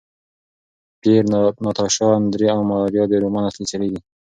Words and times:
پییر، 1.01 1.23
ناتاشا، 1.63 2.07
اندرې 2.19 2.47
او 2.55 2.61
ماریا 2.69 3.03
د 3.07 3.13
رومان 3.23 3.43
اصلي 3.49 3.65
څېرې 3.69 3.87
دي. 3.93 3.99